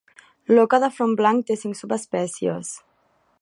[0.53, 2.73] L"oca de front blanc té cinc subespècies.